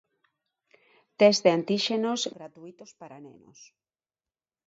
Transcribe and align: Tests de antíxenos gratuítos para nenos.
Tests 1.19 1.43
de 1.45 1.51
antíxenos 1.57 2.19
gratuítos 2.37 2.91
para 2.99 3.17
nenos. 3.27 3.59